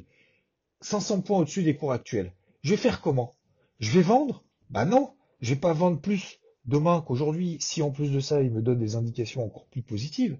500 0.81 1.23
points 1.23 1.39
au-dessus 1.39 1.63
des 1.63 1.77
cours 1.77 1.93
actuels. 1.93 2.33
Je 2.63 2.71
vais 2.71 2.77
faire 2.77 3.01
comment? 3.01 3.35
Je 3.79 3.91
vais 3.91 4.03
vendre? 4.03 4.45
Bah 4.71 4.85
non, 4.85 5.15
je 5.41 5.55
vais 5.55 5.61
pas 5.61 5.73
vendre 5.73 6.01
plus 6.01 6.39
demain 6.65 7.03
qu'aujourd'hui. 7.07 7.57
Si 7.61 7.83
en 7.83 7.91
plus 7.91 8.13
de 8.13 8.21
ça, 8.21 8.43
il 8.43 8.51
me 8.51 8.63
donne 8.63 8.79
des 8.79 8.97
indications 8.97 9.45
encore 9.45 9.67
plus 9.67 9.83
positives, 9.83 10.39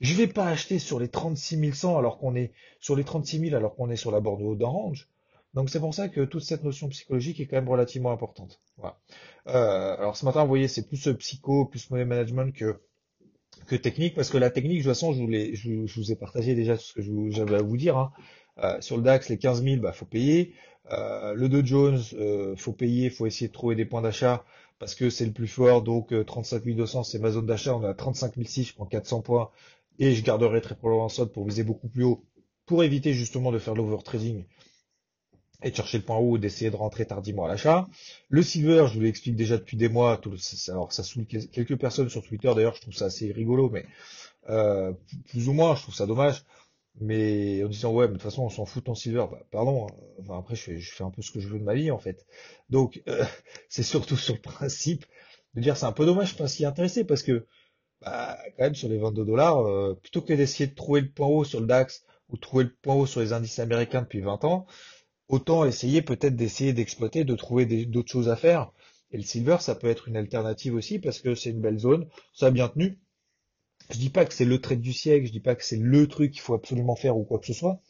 je 0.00 0.14
vais 0.14 0.28
pas 0.28 0.46
acheter 0.46 0.78
sur 0.78 1.00
les 1.00 1.08
36 1.08 1.72
100 1.74 1.98
alors 1.98 2.18
qu'on 2.18 2.36
est 2.36 2.52
sur 2.80 2.96
les 2.96 3.04
36 3.04 3.40
000 3.40 3.56
alors 3.56 3.74
qu'on 3.74 3.90
est 3.90 3.96
sur 3.96 4.10
la 4.10 4.20
borne 4.20 4.56
d'orange. 4.56 5.08
Donc 5.54 5.70
c'est 5.70 5.80
pour 5.80 5.94
ça 5.94 6.08
que 6.08 6.24
toute 6.24 6.42
cette 6.42 6.62
notion 6.62 6.88
psychologique 6.88 7.40
est 7.40 7.46
quand 7.46 7.56
même 7.56 7.68
relativement 7.68 8.12
importante. 8.12 8.60
Voilà. 8.76 8.98
Euh, 9.48 9.96
alors 9.96 10.16
ce 10.16 10.24
matin, 10.24 10.42
vous 10.42 10.48
voyez, 10.48 10.68
c'est 10.68 10.86
plus 10.86 11.08
psycho, 11.18 11.64
plus 11.64 11.90
money 11.90 12.04
management 12.04 12.54
que 12.54 12.80
que 13.66 13.76
technique, 13.76 14.14
parce 14.14 14.30
que 14.30 14.38
la 14.38 14.50
technique, 14.50 14.78
de 14.78 14.82
toute 14.82 14.92
façon, 14.92 15.12
je 15.12 15.22
vous, 15.22 15.30
je, 15.30 15.86
je 15.86 16.00
vous 16.00 16.12
ai 16.12 16.16
partagé 16.16 16.54
déjà 16.54 16.76
ce 16.76 16.92
que 16.92 17.02
j'avais 17.30 17.56
à 17.56 17.62
vous 17.62 17.76
dire. 17.76 17.98
Hein. 17.98 18.12
Euh, 18.60 18.80
sur 18.80 18.96
le 18.96 19.02
DAX, 19.02 19.28
les 19.28 19.38
15 19.38 19.62
000, 19.62 19.80
bah, 19.80 19.92
faut 19.92 20.06
payer. 20.06 20.54
Euh, 20.92 21.34
le 21.34 21.48
Dow 21.48 21.64
Jones, 21.64 22.00
euh, 22.14 22.56
faut 22.56 22.72
payer, 22.72 23.10
faut 23.10 23.26
essayer 23.26 23.48
de 23.48 23.52
trouver 23.52 23.74
des 23.74 23.84
points 23.84 24.02
d'achat 24.02 24.44
parce 24.78 24.94
que 24.94 25.10
c'est 25.10 25.26
le 25.26 25.32
plus 25.32 25.48
fort. 25.48 25.82
Donc 25.82 26.14
35 26.26 26.66
euh, 26.66 26.74
200, 26.74 27.04
c'est 27.04 27.18
ma 27.18 27.30
zone 27.30 27.46
d'achat. 27.46 27.74
On 27.76 27.82
est 27.82 27.88
à 27.88 27.94
35 27.94 28.34
600, 28.36 28.62
je 28.68 28.74
prends 28.74 28.86
400 28.86 29.22
points 29.22 29.50
et 29.98 30.14
je 30.14 30.22
garderai 30.22 30.60
très 30.60 30.74
probablement 30.76 31.06
en 31.06 31.08
solde 31.08 31.32
pour 31.32 31.46
viser 31.46 31.64
beaucoup 31.64 31.88
plus 31.88 32.04
haut, 32.04 32.24
pour 32.66 32.84
éviter 32.84 33.12
justement 33.12 33.52
de 33.52 33.58
faire 33.58 33.74
l'overtrading 33.74 34.44
et 35.62 35.70
de 35.70 35.76
chercher 35.76 35.98
le 35.98 36.04
point 36.04 36.16
haut, 36.16 36.38
d'essayer 36.38 36.70
de 36.70 36.76
rentrer 36.76 37.04
tardivement 37.04 37.44
à 37.44 37.48
l'achat. 37.48 37.88
Le 38.28 38.42
silver, 38.42 38.86
je 38.88 38.94
vous 38.94 39.00
l'explique 39.00 39.34
déjà 39.34 39.58
depuis 39.58 39.76
des 39.76 39.88
mois. 39.88 40.16
Tout 40.16 40.32
alors 40.68 40.92
ça 40.92 41.02
saoule 41.02 41.26
quelques 41.26 41.76
personnes 41.76 42.08
sur 42.08 42.22
Twitter. 42.22 42.50
D'ailleurs, 42.54 42.76
je 42.76 42.80
trouve 42.80 42.94
ça 42.94 43.06
assez 43.06 43.32
rigolo, 43.32 43.68
mais 43.68 43.84
plus 45.28 45.48
ou 45.48 45.52
moins, 45.52 45.74
je 45.74 45.82
trouve 45.82 45.94
ça 45.94 46.06
dommage. 46.06 46.44
Mais 47.00 47.62
en 47.64 47.68
disant 47.68 47.92
ouais, 47.92 48.06
mais 48.06 48.14
de 48.14 48.18
toute 48.18 48.22
façon, 48.22 48.42
on 48.42 48.48
s'en 48.48 48.64
fout 48.64 48.84
ton 48.84 48.94
silver. 48.94 49.26
Bah, 49.30 49.40
pardon. 49.50 49.86
Hein. 49.86 49.94
Enfin 50.20 50.38
après, 50.38 50.56
je 50.56 50.62
fais, 50.62 50.78
je 50.78 50.92
fais, 50.92 51.04
un 51.04 51.10
peu 51.10 51.22
ce 51.22 51.30
que 51.30 51.40
je 51.40 51.48
veux 51.48 51.58
de 51.58 51.64
ma 51.64 51.74
vie 51.74 51.90
en 51.90 51.98
fait. 51.98 52.26
Donc 52.70 53.02
euh, 53.08 53.24
c'est 53.68 53.82
surtout 53.82 54.16
sur 54.16 54.34
le 54.34 54.40
principe 54.40 55.06
de 55.54 55.60
dire 55.60 55.76
c'est 55.76 55.86
un 55.86 55.92
peu 55.92 56.06
dommage, 56.06 56.36
pas 56.36 56.48
si 56.48 56.64
intéressé 56.64 57.04
parce 57.04 57.22
que 57.22 57.46
bah, 58.02 58.38
quand 58.56 58.64
même 58.64 58.74
sur 58.74 58.88
les 58.88 58.98
22 58.98 59.24
dollars, 59.24 59.58
euh, 59.66 59.94
plutôt 59.94 60.22
que 60.22 60.32
d'essayer 60.32 60.68
de 60.68 60.74
trouver 60.74 61.00
le 61.02 61.10
point 61.10 61.26
haut 61.26 61.44
sur 61.44 61.60
le 61.60 61.66
DAX 61.66 62.04
ou 62.28 62.36
trouver 62.36 62.64
le 62.64 62.74
point 62.82 62.94
haut 62.94 63.06
sur 63.06 63.20
les 63.20 63.32
indices 63.32 63.58
américains 63.58 64.02
depuis 64.02 64.20
20 64.20 64.44
ans, 64.44 64.66
autant 65.28 65.64
essayer 65.64 66.02
peut-être 66.02 66.36
d'essayer 66.36 66.72
d'exploiter, 66.72 67.24
de 67.24 67.34
trouver 67.34 67.66
d'autres 67.86 68.10
choses 68.10 68.28
à 68.28 68.36
faire. 68.36 68.72
Et 69.10 69.16
le 69.16 69.22
silver, 69.22 69.56
ça 69.60 69.74
peut 69.74 69.88
être 69.88 70.08
une 70.08 70.16
alternative 70.16 70.74
aussi 70.74 70.98
parce 70.98 71.20
que 71.20 71.34
c'est 71.34 71.50
une 71.50 71.60
belle 71.60 71.78
zone, 71.78 72.08
ça 72.34 72.46
a 72.46 72.50
bien 72.50 72.68
tenu. 72.68 72.98
Je 73.90 73.98
dis 73.98 74.08
pas 74.10 74.24
que 74.24 74.32
c'est 74.32 74.46
le 74.46 74.60
trade 74.60 74.80
du 74.80 74.92
siècle, 74.94 75.26
je 75.26 75.32
dis 75.32 75.40
pas 75.40 75.54
que 75.54 75.62
c'est 75.64 75.76
le 75.76 76.08
truc 76.08 76.32
qu'il 76.32 76.40
faut 76.40 76.54
absolument 76.54 76.96
faire 76.96 77.16
ou 77.18 77.24
quoi 77.24 77.38
que 77.38 77.46
ce 77.46 77.52
soit, 77.52 77.80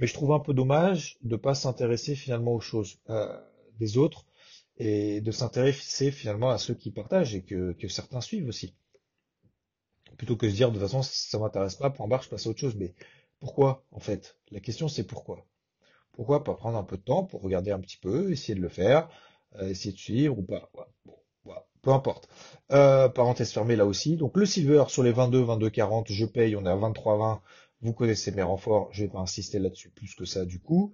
mais 0.00 0.06
je 0.08 0.14
trouve 0.14 0.32
un 0.32 0.40
peu 0.40 0.54
dommage 0.54 1.18
de 1.22 1.36
pas 1.36 1.54
s'intéresser 1.54 2.16
finalement 2.16 2.54
aux 2.54 2.60
choses 2.60 2.98
euh, 3.10 3.38
des 3.80 3.98
autres 3.98 4.26
et 4.78 5.20
de 5.22 5.30
s'intéresser 5.32 6.12
finalement 6.12 6.50
à 6.50 6.58
ceux 6.58 6.74
qui 6.74 6.90
partagent 6.92 7.34
et 7.36 7.42
que, 7.42 7.72
que 7.74 7.88
certains 7.88 8.20
suivent 8.22 8.48
aussi. 8.48 8.74
Plutôt 10.16 10.36
que 10.36 10.46
de 10.46 10.52
dire 10.52 10.68
de 10.68 10.74
toute 10.78 10.82
façon 10.82 11.02
ça 11.02 11.36
m'intéresse 11.40 11.74
pas, 11.74 11.90
point 11.90 12.06
barre, 12.06 12.22
je 12.22 12.28
passe 12.28 12.46
à 12.46 12.50
autre 12.50 12.60
chose. 12.60 12.76
Mais 12.76 12.94
pourquoi 13.40 13.84
en 13.90 13.98
fait? 13.98 14.36
La 14.52 14.60
question 14.60 14.86
c'est 14.88 15.02
pourquoi? 15.04 15.46
Pourquoi 16.12 16.44
pas 16.44 16.54
prendre 16.54 16.78
un 16.78 16.84
peu 16.84 16.96
de 16.98 17.02
temps 17.02 17.24
pour 17.24 17.42
regarder 17.42 17.72
un 17.72 17.80
petit 17.80 17.98
peu, 17.98 18.32
essayer 18.32 18.54
de 18.56 18.62
le 18.62 18.68
faire, 18.70 19.08
euh, 19.56 19.68
essayer 19.68 19.92
de 19.92 19.98
suivre 19.98 20.38
ou 20.38 20.42
pas? 20.42 20.70
Peu 21.82 21.90
importe. 21.90 22.28
Euh, 22.72 23.08
parenthèse 23.08 23.52
fermée 23.52 23.76
là 23.76 23.86
aussi. 23.86 24.16
Donc 24.16 24.36
le 24.36 24.46
silver 24.46 24.84
sur 24.88 25.02
les 25.02 25.12
22, 25.12 25.42
22, 25.42 25.70
40, 25.70 26.12
je 26.12 26.26
paye, 26.26 26.56
on 26.56 26.64
est 26.66 26.70
à 26.70 26.76
23, 26.76 27.18
20. 27.18 27.42
Vous 27.82 27.94
connaissez 27.94 28.30
mes 28.32 28.42
renforts, 28.42 28.90
je 28.92 29.04
vais 29.04 29.08
pas 29.08 29.20
insister 29.20 29.58
là-dessus 29.58 29.88
plus 29.90 30.14
que 30.14 30.26
ça 30.26 30.44
du 30.44 30.60
coup. 30.60 30.92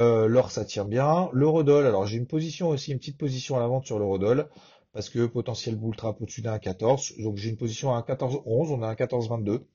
Euh, 0.00 0.28
l'or 0.28 0.50
ça 0.52 0.64
tient 0.64 0.84
bien. 0.84 1.28
L'eurodoll, 1.32 1.86
alors 1.86 2.06
j'ai 2.06 2.18
une 2.18 2.28
position 2.28 2.68
aussi, 2.68 2.92
une 2.92 2.98
petite 2.98 3.18
position 3.18 3.56
à 3.56 3.60
la 3.60 3.66
vente 3.66 3.86
sur 3.86 3.98
l'eurodoll 3.98 4.48
parce 4.92 5.08
que 5.08 5.26
potentiel 5.26 5.76
bull 5.76 5.96
trap 5.96 6.20
au-dessus 6.20 6.42
d'un 6.42 6.58
14. 6.58 7.14
Donc 7.18 7.36
j'ai 7.36 7.50
une 7.50 7.56
position 7.56 7.94
à 7.94 8.02
14, 8.02 8.42
11, 8.46 8.70
on 8.70 8.82
a 8.82 8.88
un 8.88 8.94
14, 8.94 9.28
22. 9.28 9.66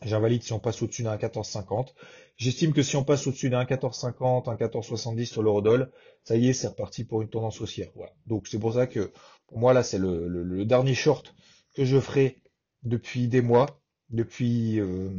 J'invalide 0.00 0.42
si 0.42 0.52
on 0.52 0.58
passe 0.58 0.82
au-dessus 0.82 1.02
d'un 1.02 1.16
14,50. 1.16 1.88
J'estime 2.36 2.72
que 2.72 2.82
si 2.82 2.96
on 2.96 3.04
passe 3.04 3.26
au-dessus 3.26 3.50
d'un 3.50 3.64
14,50, 3.64 4.50
un 4.50 4.54
14,70 4.54 5.26
sur 5.26 5.42
l'eurodoll, 5.42 5.90
ça 6.24 6.36
y 6.36 6.48
est, 6.48 6.52
c'est 6.52 6.68
reparti 6.68 7.04
pour 7.04 7.22
une 7.22 7.28
tendance 7.28 7.60
haussière. 7.60 7.90
Voilà. 7.94 8.12
Donc 8.26 8.48
c'est 8.48 8.58
pour 8.58 8.74
ça 8.74 8.86
que 8.86 9.12
pour 9.46 9.58
moi 9.58 9.72
là, 9.72 9.82
c'est 9.82 9.98
le, 9.98 10.64
dernier 10.64 10.94
short 10.94 11.34
que 11.74 11.84
je 11.84 12.00
ferai 12.00 12.38
depuis 12.82 13.28
des 13.28 13.42
mois, 13.42 13.80
depuis 14.10 14.80
euh, 14.80 15.10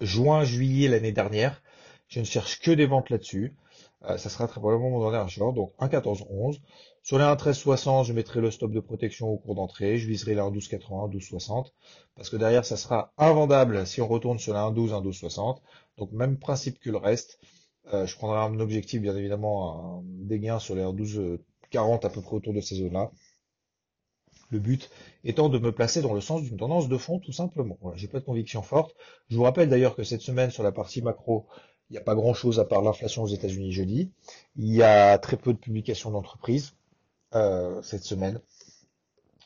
juin, 0.00 0.44
juillet 0.44 0.88
l'année 0.88 1.12
dernière. 1.12 1.62
Je 2.08 2.20
ne 2.20 2.24
cherche 2.24 2.60
que 2.60 2.70
des 2.70 2.86
ventes 2.86 3.10
là-dessus. 3.10 3.54
Euh, 4.04 4.16
ça 4.18 4.30
sera 4.30 4.48
très 4.48 4.60
probablement 4.60 4.90
mon 4.90 5.10
dernier 5.10 5.30
short. 5.30 5.54
Donc 5.54 5.72
un 5.78 5.88
14,11. 5.88 6.60
Sur 7.04 7.18
les 7.18 7.24
1.1360, 7.24 8.04
je 8.04 8.12
mettrai 8.12 8.40
le 8.40 8.52
stop 8.52 8.70
de 8.70 8.78
protection 8.78 9.28
au 9.28 9.36
cours 9.36 9.56
d'entrée. 9.56 9.98
Je 9.98 10.06
viserai 10.06 10.36
les 10.36 10.40
1.1280, 10.40 11.12
12.60. 11.12 11.72
Parce 12.14 12.30
que 12.30 12.36
derrière, 12.36 12.64
ça 12.64 12.76
sera 12.76 13.12
invendable 13.18 13.86
si 13.88 14.00
on 14.00 14.06
retourne 14.06 14.38
sur 14.38 14.52
les 14.52 14.60
1.12, 14.60 14.90
1.12.60. 14.90 15.58
Donc, 15.98 16.12
même 16.12 16.38
principe 16.38 16.78
que 16.78 16.90
le 16.90 16.98
reste. 16.98 17.40
Euh, 17.92 18.06
je 18.06 18.16
prendrai 18.16 18.38
un 18.38 18.60
objectif, 18.60 19.02
bien 19.02 19.16
évidemment, 19.16 19.98
un, 19.98 20.02
des 20.04 20.38
gains 20.38 20.60
sur 20.60 20.76
les 20.76 20.82
1.12.40 20.82 22.06
à 22.06 22.08
peu 22.08 22.22
près 22.22 22.36
autour 22.36 22.54
de 22.54 22.60
ces 22.60 22.76
zones-là. 22.76 23.10
Le 24.50 24.60
but 24.60 24.88
étant 25.24 25.48
de 25.48 25.58
me 25.58 25.72
placer 25.72 26.02
dans 26.02 26.14
le 26.14 26.20
sens 26.20 26.42
d'une 26.42 26.56
tendance 26.56 26.88
de 26.88 26.98
fond, 26.98 27.18
tout 27.18 27.32
simplement. 27.32 27.78
Voilà, 27.80 27.96
j'ai 27.96 28.06
pas 28.06 28.20
de 28.20 28.24
conviction 28.24 28.62
forte. 28.62 28.94
Je 29.28 29.36
vous 29.36 29.42
rappelle 29.42 29.68
d'ailleurs 29.68 29.96
que 29.96 30.04
cette 30.04 30.20
semaine, 30.20 30.52
sur 30.52 30.62
la 30.62 30.70
partie 30.70 31.02
macro, 31.02 31.48
il 31.90 31.94
n'y 31.94 31.98
a 31.98 32.02
pas 32.02 32.14
grand 32.14 32.34
chose 32.34 32.60
à 32.60 32.64
part 32.64 32.82
l'inflation 32.82 33.24
aux 33.24 33.28
États-Unis 33.28 33.72
jeudi. 33.72 34.12
Il 34.54 34.72
y 34.72 34.84
a 34.84 35.18
très 35.18 35.36
peu 35.36 35.52
de 35.52 35.58
publications 35.58 36.12
d'entreprises. 36.12 36.74
Euh, 37.34 37.80
cette 37.80 38.04
semaine. 38.04 38.40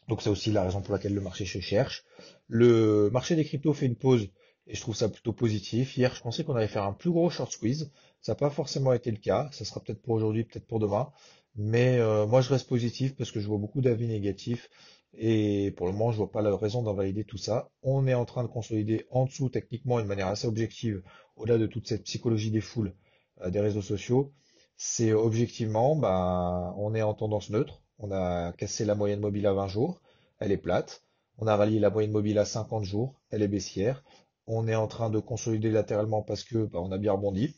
Donc 0.08 0.20
c'est 0.20 0.30
aussi 0.30 0.50
la 0.50 0.64
raison 0.64 0.82
pour 0.82 0.92
laquelle 0.92 1.14
le 1.14 1.20
marché 1.20 1.46
se 1.46 1.60
cherche. 1.60 2.04
Le 2.48 3.10
marché 3.10 3.36
des 3.36 3.44
cryptos 3.44 3.74
fait 3.74 3.86
une 3.86 3.94
pause 3.94 4.28
et 4.66 4.74
je 4.74 4.80
trouve 4.80 4.96
ça 4.96 5.08
plutôt 5.08 5.32
positif. 5.32 5.96
Hier, 5.96 6.12
je 6.12 6.20
pensais 6.20 6.42
qu'on 6.42 6.56
allait 6.56 6.66
faire 6.66 6.82
un 6.82 6.92
plus 6.92 7.10
gros 7.10 7.30
short 7.30 7.52
squeeze. 7.52 7.92
Ça 8.20 8.32
n'a 8.32 8.36
pas 8.36 8.50
forcément 8.50 8.92
été 8.92 9.12
le 9.12 9.18
cas. 9.18 9.48
Ça 9.52 9.64
sera 9.64 9.80
peut-être 9.80 10.02
pour 10.02 10.14
aujourd'hui, 10.14 10.42
peut-être 10.42 10.66
pour 10.66 10.80
demain. 10.80 11.12
Mais 11.54 11.98
euh, 11.98 12.26
moi, 12.26 12.40
je 12.40 12.48
reste 12.48 12.68
positif 12.68 13.14
parce 13.14 13.30
que 13.30 13.38
je 13.38 13.46
vois 13.46 13.58
beaucoup 13.58 13.80
d'avis 13.80 14.08
négatifs. 14.08 14.68
Et 15.16 15.72
pour 15.76 15.86
le 15.86 15.92
moment, 15.92 16.10
je 16.10 16.16
vois 16.16 16.32
pas 16.32 16.42
la 16.42 16.56
raison 16.56 16.82
d'invalider 16.82 17.22
tout 17.22 17.38
ça. 17.38 17.70
On 17.82 18.08
est 18.08 18.14
en 18.14 18.24
train 18.24 18.42
de 18.42 18.48
consolider 18.48 19.06
en 19.10 19.26
dessous, 19.26 19.48
techniquement, 19.48 19.98
d'une 19.98 20.08
manière 20.08 20.26
assez 20.26 20.48
objective, 20.48 21.02
au-delà 21.36 21.56
de 21.56 21.66
toute 21.66 21.86
cette 21.86 22.02
psychologie 22.02 22.50
des 22.50 22.60
foules 22.60 22.94
euh, 23.42 23.50
des 23.50 23.60
réseaux 23.60 23.82
sociaux 23.82 24.32
c'est 24.76 25.12
objectivement, 25.12 25.96
bah, 25.96 26.74
on 26.76 26.94
est 26.94 27.02
en 27.02 27.14
tendance 27.14 27.50
neutre. 27.50 27.82
On 27.98 28.10
a 28.12 28.52
cassé 28.52 28.84
la 28.84 28.94
moyenne 28.94 29.20
mobile 29.20 29.46
à 29.46 29.52
20 29.54 29.68
jours, 29.68 30.00
elle 30.38 30.52
est 30.52 30.58
plate. 30.58 31.02
On 31.38 31.46
a 31.46 31.56
rallié 31.56 31.78
la 31.80 31.90
moyenne 31.90 32.12
mobile 32.12 32.38
à 32.38 32.44
50 32.44 32.84
jours, 32.84 33.14
elle 33.30 33.42
est 33.42 33.48
baissière. 33.48 34.04
On 34.46 34.68
est 34.68 34.74
en 34.74 34.86
train 34.86 35.10
de 35.10 35.18
consolider 35.18 35.70
latéralement 35.70 36.22
parce 36.22 36.44
que 36.44 36.66
bah, 36.66 36.78
on 36.80 36.92
a 36.92 36.98
bien 36.98 37.12
rebondi, 37.12 37.54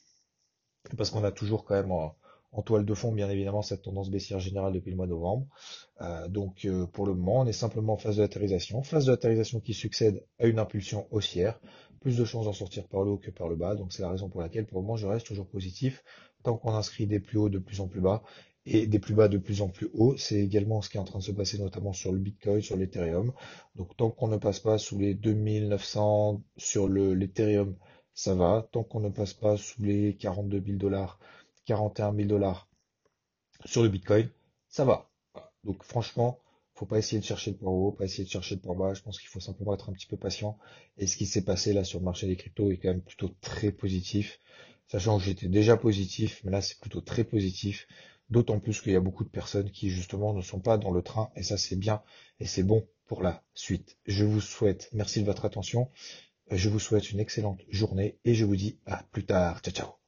parce 0.96 1.10
qu'on 1.10 1.24
a 1.24 1.32
toujours 1.32 1.64
quand 1.64 1.74
même 1.74 1.92
en, 1.92 2.14
toile 2.64 2.84
de 2.84 2.94
fond, 2.94 3.12
bien 3.12 3.28
évidemment, 3.30 3.62
cette 3.62 3.82
tendance 3.82 4.10
baissière 4.10 4.40
générale 4.40 4.72
depuis 4.72 4.90
le 4.90 4.96
mois 4.96 5.06
de 5.06 5.12
novembre. 5.12 5.46
Euh, 6.00 6.28
donc 6.28 6.64
euh, 6.64 6.86
pour 6.86 7.06
le 7.06 7.14
moment, 7.14 7.40
on 7.40 7.46
est 7.46 7.52
simplement 7.52 7.94
en 7.94 7.96
phase 7.96 8.16
de 8.16 8.22
latérisation, 8.22 8.82
phase 8.82 9.06
de 9.06 9.12
latérisation 9.12 9.60
qui 9.60 9.74
succède 9.74 10.24
à 10.38 10.46
une 10.46 10.58
impulsion 10.58 11.06
haussière, 11.10 11.60
plus 12.00 12.16
de 12.16 12.24
chances 12.24 12.46
d'en 12.46 12.52
sortir 12.52 12.86
par 12.88 13.02
le 13.02 13.10
haut 13.12 13.18
que 13.18 13.30
par 13.30 13.48
le 13.48 13.56
bas. 13.56 13.74
Donc 13.74 13.92
c'est 13.92 14.02
la 14.02 14.10
raison 14.10 14.28
pour 14.28 14.40
laquelle 14.40 14.66
pour 14.66 14.80
le 14.80 14.86
moment 14.86 14.96
je 14.96 15.06
reste 15.06 15.26
toujours 15.26 15.46
positif 15.46 16.04
tant 16.42 16.56
qu'on 16.56 16.72
inscrit 16.72 17.06
des 17.06 17.20
plus 17.20 17.38
hauts 17.38 17.48
de 17.48 17.58
plus 17.58 17.80
en 17.80 17.88
plus 17.88 18.00
bas 18.00 18.22
et 18.64 18.86
des 18.86 18.98
plus 18.98 19.14
bas 19.14 19.28
de 19.28 19.38
plus 19.38 19.62
en 19.62 19.68
plus 19.68 19.88
hauts. 19.94 20.16
C'est 20.16 20.38
également 20.38 20.82
ce 20.82 20.90
qui 20.90 20.96
est 20.96 21.00
en 21.00 21.04
train 21.04 21.18
de 21.18 21.24
se 21.24 21.32
passer 21.32 21.58
notamment 21.58 21.92
sur 21.92 22.12
le 22.12 22.18
Bitcoin, 22.18 22.60
sur 22.60 22.76
l'Ethereum. 22.76 23.32
Donc 23.76 23.96
tant 23.96 24.10
qu'on 24.10 24.28
ne 24.28 24.36
passe 24.36 24.60
pas 24.60 24.78
sous 24.78 24.98
les 24.98 25.14
2900 25.14 26.42
sur 26.56 26.88
l'Ethereum, 26.88 27.76
ça 28.14 28.34
va. 28.34 28.68
Tant 28.72 28.84
qu'on 28.84 29.00
ne 29.00 29.08
passe 29.08 29.34
pas 29.34 29.56
sous 29.56 29.82
les 29.82 30.16
42 30.16 30.62
000 30.64 30.78
dollars, 30.78 31.18
41 31.68 32.14
000 32.14 32.28
dollars 32.28 32.68
sur 33.64 33.82
le 33.82 33.88
Bitcoin, 33.88 34.28
ça 34.68 34.84
va. 34.84 35.10
Donc 35.64 35.82
franchement, 35.84 36.40
faut 36.74 36.86
pas 36.86 36.98
essayer 36.98 37.20
de 37.20 37.24
chercher 37.24 37.52
le 37.52 37.56
point 37.56 37.70
haut, 37.70 37.92
pas 37.92 38.04
essayer 38.04 38.24
de 38.24 38.30
chercher 38.30 38.54
le 38.56 38.60
point 38.60 38.74
bas. 38.74 38.94
Je 38.94 39.02
pense 39.02 39.18
qu'il 39.18 39.28
faut 39.28 39.40
simplement 39.40 39.74
être 39.74 39.90
un 39.90 39.92
petit 39.92 40.06
peu 40.06 40.16
patient. 40.16 40.58
Et 40.96 41.06
ce 41.06 41.16
qui 41.16 41.26
s'est 41.26 41.44
passé 41.44 41.72
là 41.72 41.84
sur 41.84 41.98
le 41.98 42.04
marché 42.04 42.26
des 42.26 42.36
cryptos 42.36 42.70
est 42.70 42.78
quand 42.78 42.88
même 42.88 43.02
plutôt 43.02 43.30
très 43.40 43.72
positif 43.72 44.40
sachant 44.88 45.18
que 45.18 45.24
j'étais 45.24 45.48
déjà 45.48 45.76
positif, 45.76 46.40
mais 46.44 46.50
là 46.50 46.60
c'est 46.60 46.78
plutôt 46.80 47.00
très 47.00 47.24
positif, 47.24 47.86
d'autant 48.30 48.58
plus 48.58 48.80
qu'il 48.80 48.92
y 48.92 48.96
a 48.96 49.00
beaucoup 49.00 49.24
de 49.24 49.28
personnes 49.28 49.70
qui 49.70 49.90
justement 49.90 50.32
ne 50.34 50.42
sont 50.42 50.60
pas 50.60 50.78
dans 50.78 50.90
le 50.90 51.02
train, 51.02 51.30
et 51.36 51.42
ça 51.42 51.58
c'est 51.58 51.76
bien, 51.76 52.02
et 52.40 52.46
c'est 52.46 52.62
bon 52.62 52.86
pour 53.06 53.22
la 53.22 53.44
suite. 53.54 53.98
Je 54.06 54.24
vous 54.24 54.40
souhaite, 54.40 54.88
merci 54.92 55.20
de 55.20 55.26
votre 55.26 55.44
attention, 55.44 55.90
je 56.50 56.68
vous 56.68 56.80
souhaite 56.80 57.10
une 57.10 57.20
excellente 57.20 57.60
journée, 57.68 58.18
et 58.24 58.34
je 58.34 58.44
vous 58.44 58.56
dis 58.56 58.78
à 58.86 59.04
plus 59.12 59.24
tard, 59.24 59.60
ciao 59.60 59.74
ciao. 59.74 60.07